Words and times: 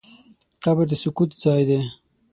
قبر 0.63 0.85
د 0.89 0.93
سکوت 1.01 1.29
ځای 1.43 1.61
دی. 1.69 1.79